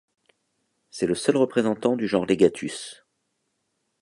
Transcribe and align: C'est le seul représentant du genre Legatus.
C'est 0.89 1.05
le 1.05 1.13
seul 1.13 1.37
représentant 1.37 1.95
du 1.95 2.07
genre 2.07 2.25
Legatus. 2.25 3.05